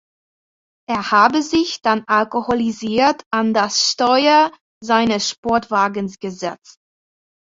[0.89, 4.51] Er habe sich dann alkoholisiert an das Steuer
[4.83, 6.79] seines Sportwagens gesetzt.